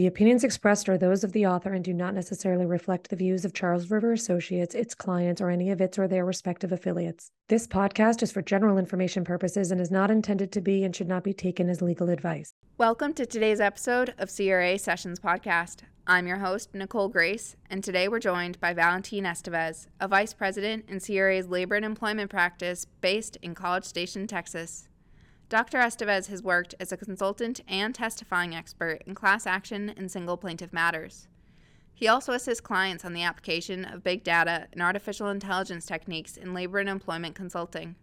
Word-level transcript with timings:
The 0.00 0.06
opinions 0.06 0.44
expressed 0.44 0.88
are 0.88 0.96
those 0.96 1.24
of 1.24 1.32
the 1.32 1.46
author 1.46 1.74
and 1.74 1.84
do 1.84 1.92
not 1.92 2.14
necessarily 2.14 2.64
reflect 2.64 3.10
the 3.10 3.16
views 3.16 3.44
of 3.44 3.52
Charles 3.52 3.90
River 3.90 4.14
Associates, 4.14 4.74
its 4.74 4.94
clients, 4.94 5.42
or 5.42 5.50
any 5.50 5.70
of 5.70 5.82
its 5.82 5.98
or 5.98 6.08
their 6.08 6.24
respective 6.24 6.72
affiliates. 6.72 7.32
This 7.50 7.66
podcast 7.66 8.22
is 8.22 8.32
for 8.32 8.40
general 8.40 8.78
information 8.78 9.24
purposes 9.24 9.70
and 9.70 9.78
is 9.78 9.90
not 9.90 10.10
intended 10.10 10.52
to 10.52 10.62
be 10.62 10.84
and 10.84 10.96
should 10.96 11.06
not 11.06 11.22
be 11.22 11.34
taken 11.34 11.68
as 11.68 11.82
legal 11.82 12.08
advice. 12.08 12.54
Welcome 12.78 13.12
to 13.12 13.26
today's 13.26 13.60
episode 13.60 14.14
of 14.16 14.34
CRA 14.34 14.78
Sessions 14.78 15.20
Podcast. 15.20 15.80
I'm 16.06 16.26
your 16.26 16.38
host, 16.38 16.74
Nicole 16.74 17.10
Grace, 17.10 17.56
and 17.68 17.84
today 17.84 18.08
we're 18.08 18.20
joined 18.20 18.58
by 18.58 18.72
Valentin 18.72 19.24
Estevez, 19.24 19.86
a 20.00 20.08
vice 20.08 20.32
president 20.32 20.86
in 20.88 21.00
CRA's 21.00 21.48
labor 21.48 21.74
and 21.74 21.84
employment 21.84 22.30
practice 22.30 22.86
based 23.02 23.36
in 23.42 23.54
College 23.54 23.84
Station, 23.84 24.26
Texas. 24.26 24.88
Dr. 25.50 25.78
Estevez 25.78 26.28
has 26.28 26.44
worked 26.44 26.76
as 26.78 26.92
a 26.92 26.96
consultant 26.96 27.60
and 27.66 27.92
testifying 27.92 28.54
expert 28.54 29.02
in 29.04 29.16
class 29.16 29.48
action 29.48 29.92
and 29.96 30.08
single 30.08 30.36
plaintiff 30.36 30.72
matters. 30.72 31.26
He 31.92 32.06
also 32.06 32.32
assists 32.32 32.60
clients 32.60 33.04
on 33.04 33.14
the 33.14 33.24
application 33.24 33.84
of 33.84 34.04
big 34.04 34.22
data 34.22 34.68
and 34.72 34.80
artificial 34.80 35.28
intelligence 35.28 35.86
techniques 35.86 36.36
in 36.36 36.54
labor 36.54 36.78
and 36.78 36.88
employment 36.88 37.34
consulting. 37.34 37.96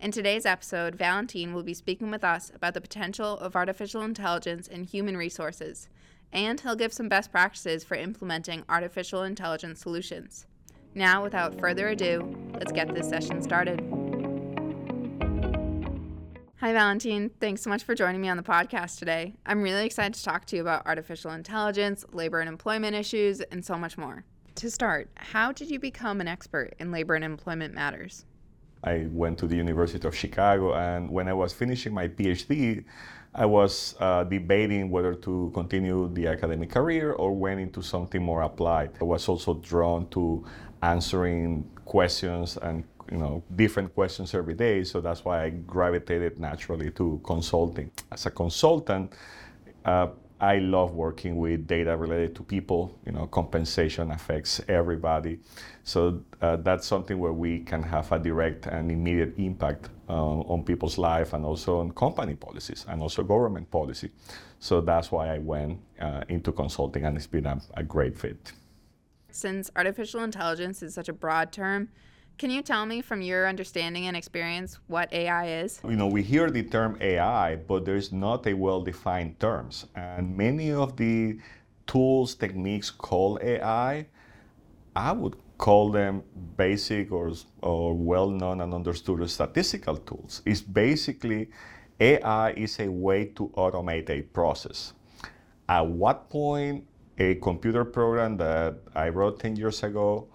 In 0.00 0.10
today's 0.10 0.44
episode, 0.44 0.96
Valentin 0.96 1.54
will 1.54 1.62
be 1.62 1.74
speaking 1.74 2.10
with 2.10 2.24
us 2.24 2.50
about 2.52 2.74
the 2.74 2.80
potential 2.80 3.38
of 3.38 3.54
artificial 3.54 4.02
intelligence 4.02 4.66
in 4.66 4.82
human 4.82 5.16
resources, 5.16 5.88
and 6.32 6.60
he'll 6.60 6.74
give 6.74 6.92
some 6.92 7.08
best 7.08 7.30
practices 7.30 7.84
for 7.84 7.94
implementing 7.94 8.64
artificial 8.68 9.22
intelligence 9.22 9.80
solutions. 9.80 10.46
Now, 10.92 11.22
without 11.22 11.60
further 11.60 11.86
ado, 11.86 12.36
let's 12.54 12.72
get 12.72 12.92
this 12.92 13.08
session 13.08 13.42
started. 13.42 13.99
Hi, 16.60 16.74
Valentin. 16.74 17.30
Thanks 17.40 17.62
so 17.62 17.70
much 17.70 17.84
for 17.84 17.94
joining 17.94 18.20
me 18.20 18.28
on 18.28 18.36
the 18.36 18.42
podcast 18.42 18.98
today. 18.98 19.32
I'm 19.46 19.62
really 19.62 19.86
excited 19.86 20.12
to 20.12 20.22
talk 20.22 20.44
to 20.44 20.56
you 20.56 20.60
about 20.60 20.86
artificial 20.86 21.30
intelligence, 21.30 22.04
labor 22.12 22.40
and 22.40 22.50
employment 22.50 22.94
issues, 22.94 23.40
and 23.40 23.64
so 23.64 23.78
much 23.78 23.96
more. 23.96 24.24
To 24.56 24.70
start, 24.70 25.08
how 25.14 25.52
did 25.52 25.70
you 25.70 25.80
become 25.80 26.20
an 26.20 26.28
expert 26.28 26.74
in 26.78 26.92
labor 26.92 27.14
and 27.14 27.24
employment 27.24 27.72
matters? 27.72 28.26
I 28.84 29.06
went 29.10 29.38
to 29.38 29.46
the 29.46 29.56
University 29.56 30.06
of 30.06 30.14
Chicago, 30.14 30.74
and 30.74 31.08
when 31.08 31.28
I 31.28 31.32
was 31.32 31.54
finishing 31.54 31.94
my 31.94 32.08
PhD, 32.08 32.84
I 33.34 33.46
was 33.46 33.94
uh, 33.98 34.24
debating 34.24 34.90
whether 34.90 35.14
to 35.14 35.50
continue 35.54 36.10
the 36.12 36.26
academic 36.26 36.72
career 36.72 37.12
or 37.12 37.34
went 37.34 37.60
into 37.60 37.80
something 37.80 38.22
more 38.22 38.42
applied. 38.42 38.90
I 39.00 39.04
was 39.04 39.26
also 39.30 39.54
drawn 39.54 40.10
to 40.10 40.44
answering 40.82 41.70
questions 41.86 42.58
and 42.58 42.84
you 43.10 43.18
know 43.18 43.42
different 43.56 43.94
questions 43.94 44.34
every 44.34 44.54
day. 44.54 44.84
So 44.84 45.00
that's 45.00 45.24
why 45.24 45.44
i 45.44 45.50
gravitated 45.50 46.38
naturally 46.38 46.90
to 46.92 47.20
consulting. 47.24 47.90
As 48.12 48.26
a 48.26 48.30
consultant 48.30 49.12
uh, 49.84 50.08
i 50.40 50.58
love 50.58 50.94
working 50.94 51.36
with 51.36 51.66
data 51.66 51.96
related 51.96 52.34
to 52.36 52.42
people. 52.42 52.98
You 53.04 53.12
know 53.12 53.26
compensation 53.26 54.10
affects 54.10 54.60
everybody. 54.68 55.40
So 55.82 56.22
uh, 56.40 56.56
that's 56.56 56.86
something 56.86 57.18
where 57.18 57.32
we 57.32 57.60
can 57.60 57.82
have 57.82 58.12
a 58.12 58.18
direct 58.18 58.66
and 58.66 58.90
immediate 58.90 59.34
impact 59.38 59.88
uh, 60.08 60.52
on 60.52 60.62
people's 60.64 60.98
life 60.98 61.32
and 61.32 61.44
also 61.44 61.80
on 61.80 61.90
company 61.92 62.34
policies 62.34 62.86
and 62.88 63.02
also 63.02 63.22
government 63.22 63.70
policy. 63.70 64.10
So 64.60 64.80
that's 64.80 65.10
why 65.10 65.34
i 65.34 65.38
went 65.38 65.80
uh, 66.00 66.22
into 66.28 66.52
consulting 66.52 67.04
and 67.04 67.16
it's 67.16 67.26
been 67.26 67.46
a, 67.46 67.60
a 67.74 67.82
great 67.82 68.16
fit. 68.16 68.52
Since 69.32 69.70
artificial 69.76 70.22
intelligence 70.22 70.82
is 70.82 70.94
such 70.94 71.08
a 71.08 71.12
broad 71.12 71.52
term 71.52 71.88
can 72.40 72.48
you 72.48 72.62
tell 72.62 72.86
me 72.86 73.02
from 73.02 73.20
your 73.20 73.46
understanding 73.46 74.06
and 74.06 74.16
experience 74.16 74.78
what 74.86 75.12
AI 75.12 75.60
is? 75.62 75.78
You 75.84 75.94
know, 75.94 76.06
we 76.06 76.22
hear 76.22 76.50
the 76.50 76.62
term 76.62 76.96
AI, 76.98 77.56
but 77.56 77.84
there's 77.84 78.12
not 78.12 78.46
a 78.46 78.54
well-defined 78.54 79.38
terms. 79.38 79.84
And 79.94 80.34
many 80.34 80.72
of 80.72 80.96
the 80.96 81.38
tools, 81.86 82.34
techniques 82.34 82.90
called 82.90 83.42
AI, 83.42 84.06
I 84.96 85.12
would 85.12 85.36
call 85.58 85.90
them 85.90 86.22
basic 86.56 87.12
or, 87.12 87.30
or 87.60 87.92
well-known 87.92 88.62
and 88.62 88.72
understood 88.72 89.28
statistical 89.28 89.98
tools. 89.98 90.40
It's 90.46 90.62
basically 90.62 91.50
AI 92.00 92.52
is 92.52 92.80
a 92.80 92.88
way 92.88 93.26
to 93.36 93.48
automate 93.48 94.08
a 94.08 94.22
process. 94.22 94.94
At 95.68 95.86
what 95.86 96.30
point 96.30 96.86
a 97.18 97.34
computer 97.34 97.84
program 97.84 98.38
that 98.38 98.78
I 98.94 99.10
wrote 99.10 99.40
10 99.40 99.56
years 99.56 99.82
ago 99.82 100.26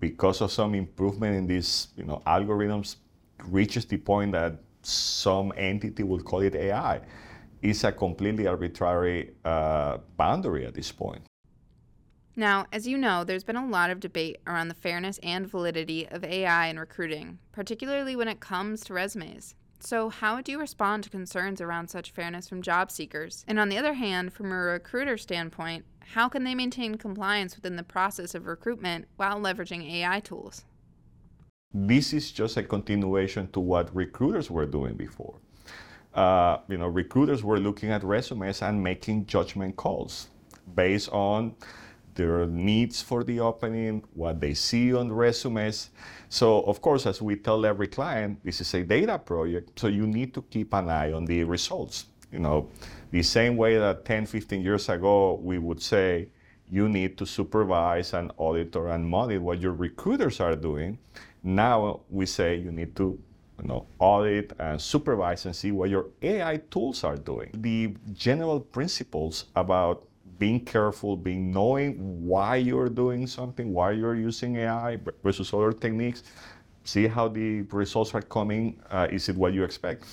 because 0.00 0.40
of 0.40 0.52
some 0.52 0.74
improvement 0.74 1.36
in 1.36 1.46
these 1.46 1.88
you 1.96 2.04
know, 2.04 2.22
algorithms, 2.26 2.96
reaches 3.44 3.84
the 3.84 3.96
point 3.96 4.32
that 4.32 4.60
some 4.82 5.52
entity 5.56 6.02
will 6.02 6.20
call 6.20 6.40
it 6.40 6.54
AI, 6.54 7.00
is 7.62 7.84
a 7.84 7.92
completely 7.92 8.46
arbitrary 8.46 9.32
uh, 9.44 9.98
boundary 10.16 10.66
at 10.66 10.74
this 10.74 10.92
point. 10.92 11.22
Now, 12.36 12.66
as 12.72 12.86
you 12.86 12.96
know, 12.96 13.24
there's 13.24 13.42
been 13.42 13.56
a 13.56 13.66
lot 13.66 13.90
of 13.90 13.98
debate 13.98 14.36
around 14.46 14.68
the 14.68 14.74
fairness 14.74 15.18
and 15.24 15.48
validity 15.48 16.06
of 16.08 16.22
AI 16.22 16.68
in 16.68 16.78
recruiting, 16.78 17.40
particularly 17.50 18.14
when 18.14 18.28
it 18.28 18.38
comes 18.38 18.84
to 18.84 18.94
resumes. 18.94 19.56
So, 19.80 20.08
how 20.08 20.40
do 20.40 20.50
you 20.50 20.58
respond 20.58 21.04
to 21.04 21.10
concerns 21.10 21.60
around 21.60 21.88
such 21.88 22.10
fairness 22.10 22.48
from 22.48 22.62
job 22.62 22.90
seekers? 22.90 23.44
And 23.46 23.60
on 23.60 23.68
the 23.68 23.78
other 23.78 23.94
hand, 23.94 24.32
from 24.32 24.50
a 24.50 24.56
recruiter 24.56 25.16
standpoint, 25.16 25.84
how 26.00 26.28
can 26.28 26.42
they 26.42 26.54
maintain 26.54 26.96
compliance 26.96 27.54
within 27.54 27.76
the 27.76 27.84
process 27.84 28.34
of 28.34 28.46
recruitment 28.46 29.06
while 29.16 29.40
leveraging 29.40 29.88
AI 29.88 30.20
tools? 30.20 30.64
This 31.72 32.12
is 32.12 32.32
just 32.32 32.56
a 32.56 32.62
continuation 32.62 33.48
to 33.52 33.60
what 33.60 33.94
recruiters 33.94 34.50
were 34.50 34.66
doing 34.66 34.94
before. 34.94 35.36
Uh, 36.12 36.58
you 36.68 36.78
know, 36.78 36.88
recruiters 36.88 37.44
were 37.44 37.60
looking 37.60 37.90
at 37.90 38.02
resumes 38.02 38.62
and 38.62 38.82
making 38.82 39.26
judgment 39.26 39.76
calls 39.76 40.28
based 40.74 41.08
on 41.10 41.54
their 42.18 42.46
needs 42.46 43.00
for 43.00 43.22
the 43.22 43.38
opening, 43.38 44.02
what 44.12 44.40
they 44.40 44.52
see 44.52 44.92
on 44.92 45.06
the 45.08 45.14
resumes. 45.14 45.90
So, 46.28 46.62
of 46.62 46.82
course, 46.82 47.06
as 47.06 47.22
we 47.22 47.36
tell 47.36 47.64
every 47.64 47.86
client, 47.86 48.40
this 48.44 48.60
is 48.60 48.74
a 48.74 48.82
data 48.82 49.18
project, 49.18 49.78
so 49.78 49.86
you 49.86 50.06
need 50.06 50.34
to 50.34 50.42
keep 50.42 50.74
an 50.74 50.90
eye 50.90 51.12
on 51.12 51.24
the 51.24 51.44
results. 51.44 52.06
You 52.32 52.40
know, 52.40 52.68
the 53.12 53.22
same 53.22 53.56
way 53.56 53.78
that 53.78 54.04
10, 54.04 54.26
15 54.26 54.60
years 54.60 54.88
ago, 54.88 55.40
we 55.42 55.58
would 55.58 55.80
say, 55.80 56.28
you 56.70 56.88
need 56.88 57.16
to 57.16 57.24
supervise 57.24 58.12
and 58.12 58.30
audit 58.36 58.74
and 58.76 59.06
monitor 59.06 59.40
what 59.40 59.60
your 59.60 59.72
recruiters 59.72 60.40
are 60.40 60.56
doing. 60.56 60.98
Now 61.42 62.00
we 62.10 62.26
say 62.26 62.56
you 62.56 62.72
need 62.72 62.94
to 62.96 63.18
you 63.62 63.68
know, 63.68 63.86
audit 63.98 64.52
and 64.58 64.80
supervise 64.80 65.46
and 65.46 65.54
see 65.54 65.72
what 65.72 65.90
your 65.90 66.06
AI 66.22 66.58
tools 66.70 67.04
are 67.04 67.16
doing. 67.16 67.50
The 67.54 67.94
general 68.12 68.60
principles 68.60 69.46
about 69.56 70.07
being 70.38 70.64
careful, 70.64 71.16
being 71.16 71.50
knowing 71.50 71.94
why 72.26 72.56
you're 72.56 72.88
doing 72.88 73.26
something, 73.26 73.72
why 73.72 73.92
you're 73.92 74.14
using 74.14 74.56
AI 74.56 74.98
versus 75.22 75.52
other 75.52 75.72
techniques, 75.72 76.22
see 76.84 77.06
how 77.06 77.28
the 77.28 77.62
results 77.62 78.14
are 78.14 78.22
coming. 78.22 78.80
Uh, 78.90 79.08
is 79.10 79.28
it 79.28 79.36
what 79.36 79.52
you 79.52 79.64
expect? 79.64 80.04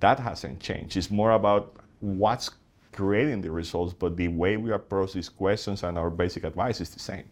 That 0.00 0.18
hasn't 0.18 0.60
changed. 0.60 0.96
It's 0.96 1.10
more 1.10 1.32
about 1.32 1.76
what's 2.00 2.50
creating 2.92 3.40
the 3.40 3.50
results, 3.50 3.92
but 3.92 4.16
the 4.16 4.28
way 4.28 4.56
we 4.56 4.72
approach 4.72 5.14
these 5.14 5.28
questions 5.28 5.82
and 5.82 5.98
our 5.98 6.10
basic 6.10 6.44
advice 6.44 6.80
is 6.80 6.90
the 6.90 7.00
same. 7.00 7.24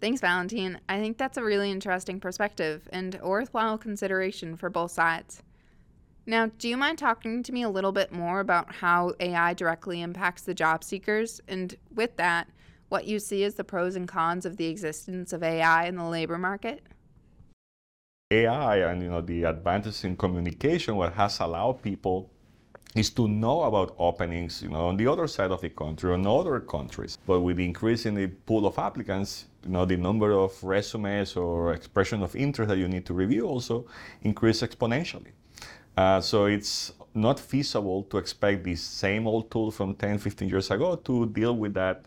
Thanks, 0.00 0.20
Valentin. 0.20 0.80
I 0.88 0.98
think 0.98 1.16
that's 1.16 1.38
a 1.38 1.44
really 1.44 1.70
interesting 1.70 2.18
perspective 2.18 2.88
and 2.92 3.18
worthwhile 3.22 3.78
consideration 3.78 4.56
for 4.56 4.68
both 4.68 4.90
sides. 4.90 5.42
Now, 6.24 6.46
do 6.58 6.68
you 6.68 6.76
mind 6.76 6.98
talking 6.98 7.42
to 7.42 7.52
me 7.52 7.62
a 7.62 7.68
little 7.68 7.90
bit 7.90 8.12
more 8.12 8.38
about 8.38 8.72
how 8.76 9.12
AI 9.18 9.54
directly 9.54 10.00
impacts 10.00 10.42
the 10.42 10.54
job 10.54 10.84
seekers? 10.84 11.40
And 11.48 11.74
with 11.92 12.16
that, 12.16 12.48
what 12.90 13.06
you 13.06 13.18
see 13.18 13.42
as 13.42 13.54
the 13.54 13.64
pros 13.64 13.96
and 13.96 14.06
cons 14.06 14.46
of 14.46 14.56
the 14.56 14.66
existence 14.66 15.32
of 15.32 15.42
AI 15.42 15.86
in 15.86 15.96
the 15.96 16.04
labor 16.04 16.38
market? 16.38 16.82
AI 18.30 18.76
and 18.90 19.02
you 19.02 19.10
know 19.10 19.20
the 19.20 19.42
advances 19.44 20.04
in 20.04 20.16
communication, 20.16 20.96
what 20.96 21.12
has 21.14 21.40
allowed 21.40 21.82
people 21.82 22.30
is 22.94 23.10
to 23.10 23.26
know 23.26 23.62
about 23.62 23.94
openings, 23.98 24.62
you 24.62 24.68
know, 24.68 24.86
on 24.88 24.96
the 24.96 25.06
other 25.06 25.26
side 25.26 25.50
of 25.50 25.60
the 25.60 25.70
country, 25.70 26.14
in 26.14 26.26
other 26.26 26.60
countries. 26.60 27.18
But 27.26 27.40
with 27.40 27.56
the 27.56 27.64
increase 27.64 28.06
in 28.06 28.14
the 28.14 28.28
pool 28.28 28.66
of 28.66 28.78
applicants, 28.78 29.46
you 29.64 29.70
know, 29.70 29.84
the 29.84 29.96
number 29.96 30.32
of 30.32 30.62
resumes 30.62 31.36
or 31.36 31.72
expression 31.72 32.22
of 32.22 32.36
interest 32.36 32.68
that 32.68 32.78
you 32.78 32.88
need 32.88 33.06
to 33.06 33.14
review 33.14 33.46
also 33.46 33.86
increase 34.22 34.62
exponentially. 34.62 35.32
Uh, 35.96 36.20
so 36.20 36.46
it's 36.46 36.92
not 37.14 37.38
feasible 37.38 38.04
to 38.04 38.18
expect 38.18 38.64
the 38.64 38.74
same 38.74 39.26
old 39.26 39.50
tool 39.50 39.70
from 39.70 39.94
10, 39.94 40.18
15 40.18 40.48
years 40.48 40.70
ago 40.70 40.96
to 40.96 41.26
deal 41.26 41.54
with 41.54 41.74
that 41.74 42.04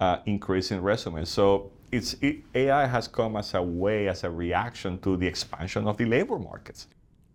uh, 0.00 0.18
increase 0.26 0.70
in 0.70 0.80
resumes. 0.80 1.28
So 1.28 1.70
it's, 1.92 2.14
it, 2.22 2.38
AI 2.54 2.86
has 2.86 3.06
come 3.06 3.36
as 3.36 3.52
a 3.54 3.62
way, 3.62 4.08
as 4.08 4.24
a 4.24 4.30
reaction 4.30 4.98
to 5.00 5.16
the 5.16 5.26
expansion 5.26 5.86
of 5.86 5.98
the 5.98 6.06
labor 6.06 6.38
markets. 6.38 6.86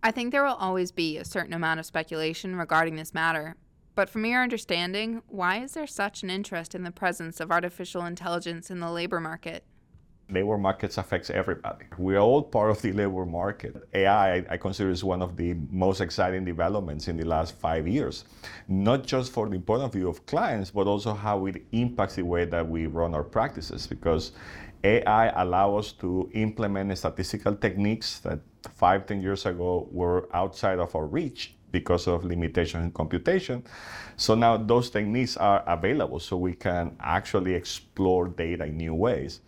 I 0.02 0.10
think 0.10 0.32
there 0.32 0.44
will 0.44 0.54
always 0.54 0.90
be 0.90 1.18
a 1.18 1.24
certain 1.24 1.52
amount 1.52 1.80
of 1.80 1.86
speculation 1.86 2.56
regarding 2.56 2.96
this 2.96 3.14
matter. 3.14 3.54
But 3.94 4.10
from 4.10 4.26
your 4.26 4.42
understanding, 4.42 5.22
why 5.28 5.58
is 5.58 5.72
there 5.72 5.86
such 5.86 6.22
an 6.22 6.30
interest 6.30 6.74
in 6.74 6.82
the 6.82 6.90
presence 6.90 7.40
of 7.40 7.50
artificial 7.50 8.04
intelligence 8.04 8.70
in 8.70 8.80
the 8.80 8.90
labor 8.90 9.20
market? 9.20 9.64
Labor 10.28 10.58
markets 10.58 10.98
affects 10.98 11.30
everybody. 11.30 11.84
We're 11.98 12.18
all 12.18 12.42
part 12.42 12.70
of 12.70 12.82
the 12.82 12.92
labor 12.92 13.24
market. 13.24 13.76
AI, 13.94 14.44
I 14.50 14.56
consider, 14.56 14.90
is 14.90 15.04
one 15.04 15.22
of 15.22 15.36
the 15.36 15.54
most 15.70 16.00
exciting 16.00 16.44
developments 16.44 17.08
in 17.08 17.16
the 17.16 17.24
last 17.24 17.54
five 17.54 17.86
years, 17.86 18.24
not 18.66 19.06
just 19.06 19.32
for 19.32 19.48
the 19.48 19.58
point 19.58 19.82
of 19.82 19.92
view 19.92 20.08
of 20.08 20.26
clients, 20.26 20.70
but 20.70 20.86
also 20.86 21.14
how 21.14 21.46
it 21.46 21.62
impacts 21.72 22.16
the 22.16 22.24
way 22.24 22.44
that 22.44 22.68
we 22.68 22.86
run 22.86 23.14
our 23.14 23.22
practices. 23.22 23.86
Because 23.86 24.32
AI 24.82 25.28
allows 25.42 25.86
us 25.86 25.92
to 25.92 26.28
implement 26.34 26.96
statistical 26.98 27.54
techniques 27.54 28.18
that 28.20 28.40
five, 28.74 29.06
ten 29.06 29.20
years 29.22 29.46
ago 29.46 29.88
were 29.92 30.28
outside 30.34 30.80
of 30.80 30.94
our 30.96 31.06
reach 31.06 31.54
because 31.70 32.06
of 32.08 32.24
limitations 32.24 32.84
in 32.84 32.90
computation. 32.90 33.62
So 34.16 34.34
now 34.34 34.56
those 34.56 34.90
techniques 34.90 35.36
are 35.36 35.62
available 35.66 36.18
so 36.20 36.36
we 36.36 36.54
can 36.54 36.96
actually 37.00 37.54
explore 37.54 38.28
data 38.28 38.64
in 38.64 38.76
new 38.76 38.94
ways. 38.94 39.40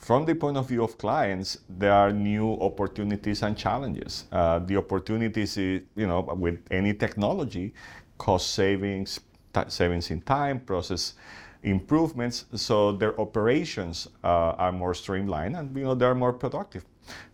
From 0.00 0.24
the 0.24 0.34
point 0.34 0.56
of 0.56 0.66
view 0.66 0.82
of 0.82 0.96
clients, 0.96 1.58
there 1.68 1.92
are 1.92 2.10
new 2.10 2.54
opportunities 2.54 3.42
and 3.42 3.54
challenges. 3.54 4.24
Uh, 4.32 4.58
the 4.58 4.78
opportunities, 4.78 5.58
you 5.58 5.84
know, 5.94 6.22
with 6.22 6.58
any 6.70 6.94
technology, 6.94 7.74
cost 8.16 8.54
savings, 8.54 9.20
t- 9.52 9.60
savings 9.68 10.10
in 10.10 10.22
time, 10.22 10.60
process 10.60 11.14
improvements, 11.62 12.46
so 12.54 12.92
their 12.92 13.20
operations 13.20 14.08
uh, 14.24 14.56
are 14.56 14.72
more 14.72 14.94
streamlined 14.94 15.54
and 15.54 15.76
you 15.76 15.84
know 15.84 15.94
they 15.94 16.06
are 16.06 16.14
more 16.14 16.32
productive. 16.32 16.82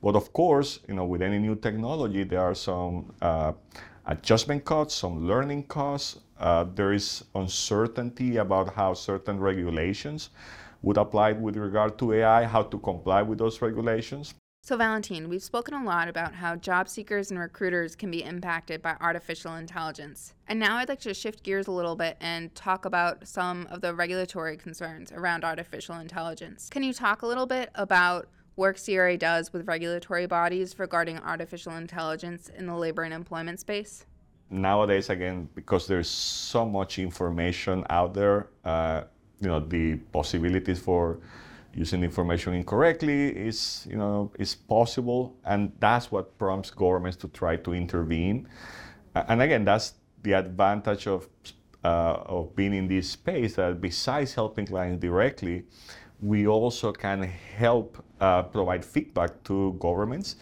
But 0.02 0.16
of 0.16 0.32
course, 0.32 0.80
you 0.88 0.94
know, 0.94 1.04
with 1.04 1.22
any 1.22 1.38
new 1.38 1.54
technology, 1.54 2.24
there 2.24 2.40
are 2.40 2.56
some 2.56 3.12
uh, 3.22 3.52
adjustment 4.06 4.64
costs, 4.64 4.98
some 4.98 5.24
learning 5.28 5.64
costs. 5.68 6.18
Uh, 6.40 6.64
there 6.74 6.92
is 6.92 7.24
uncertainty 7.36 8.38
about 8.38 8.74
how 8.74 8.92
certain 8.92 9.38
regulations 9.38 10.30
would 10.86 10.96
apply 10.96 11.32
with 11.32 11.56
regard 11.56 11.98
to 11.98 12.12
AI, 12.12 12.44
how 12.44 12.62
to 12.62 12.78
comply 12.78 13.20
with 13.20 13.38
those 13.38 13.60
regulations. 13.60 14.34
So, 14.62 14.76
Valentin, 14.76 15.28
we've 15.28 15.42
spoken 15.42 15.74
a 15.74 15.84
lot 15.84 16.06
about 16.08 16.34
how 16.34 16.54
job 16.54 16.88
seekers 16.88 17.32
and 17.32 17.40
recruiters 17.40 17.96
can 17.96 18.10
be 18.10 18.22
impacted 18.22 18.82
by 18.82 18.96
artificial 19.00 19.56
intelligence. 19.56 20.34
And 20.46 20.60
now 20.60 20.76
I'd 20.76 20.88
like 20.88 21.00
to 21.00 21.12
shift 21.12 21.42
gears 21.42 21.66
a 21.66 21.72
little 21.72 21.96
bit 21.96 22.16
and 22.20 22.54
talk 22.54 22.84
about 22.84 23.26
some 23.26 23.66
of 23.68 23.80
the 23.80 23.94
regulatory 23.94 24.56
concerns 24.56 25.10
around 25.10 25.44
artificial 25.44 25.96
intelligence. 25.96 26.68
Can 26.70 26.84
you 26.84 26.92
talk 26.92 27.22
a 27.22 27.26
little 27.26 27.46
bit 27.46 27.70
about 27.74 28.28
work 28.54 28.78
CRA 28.82 29.16
does 29.16 29.52
with 29.52 29.66
regulatory 29.66 30.26
bodies 30.26 30.78
regarding 30.78 31.18
artificial 31.18 31.72
intelligence 31.72 32.48
in 32.48 32.66
the 32.66 32.74
labor 32.74 33.02
and 33.02 33.12
employment 33.12 33.58
space? 33.58 34.06
Nowadays, 34.50 35.10
again, 35.10 35.48
because 35.56 35.88
there's 35.88 36.08
so 36.08 36.64
much 36.64 37.00
information 37.00 37.84
out 37.90 38.14
there, 38.14 38.50
uh, 38.64 39.02
you 39.40 39.48
know, 39.48 39.60
the 39.60 39.96
possibilities 40.12 40.78
for 40.78 41.18
using 41.74 42.02
information 42.02 42.54
incorrectly 42.54 43.28
is, 43.28 43.86
you 43.88 43.96
know, 43.96 44.32
is 44.38 44.54
possible, 44.54 45.36
and 45.44 45.72
that's 45.78 46.10
what 46.10 46.38
prompts 46.38 46.70
governments 46.70 47.16
to 47.18 47.28
try 47.28 47.56
to 47.56 47.74
intervene. 47.74 48.48
And 49.14 49.42
again, 49.42 49.64
that's 49.64 49.94
the 50.22 50.32
advantage 50.32 51.06
of 51.06 51.28
uh, 51.84 52.16
of 52.26 52.56
being 52.56 52.74
in 52.74 52.88
this 52.88 53.10
space. 53.10 53.54
That 53.54 53.80
besides 53.80 54.34
helping 54.34 54.66
clients 54.66 55.00
directly, 55.00 55.64
we 56.20 56.46
also 56.46 56.92
can 56.92 57.22
help 57.22 58.02
uh, 58.20 58.42
provide 58.42 58.84
feedback 58.84 59.42
to 59.44 59.76
governments 59.78 60.36